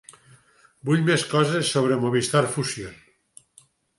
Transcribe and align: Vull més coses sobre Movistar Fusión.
Vull 0.89 1.03
més 1.09 1.25
coses 1.33 1.69
sobre 1.75 1.99
Movistar 2.05 2.43
Fusión. 2.57 2.97